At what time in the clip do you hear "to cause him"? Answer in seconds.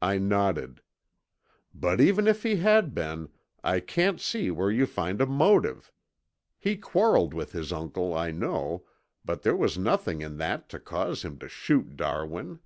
10.68-11.36